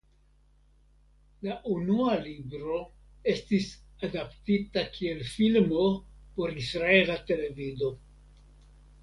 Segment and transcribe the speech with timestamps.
[1.47, 2.79] La unua libro
[3.33, 3.67] estis
[4.09, 5.85] adaptita kiel filmo
[6.41, 7.93] por israela televido.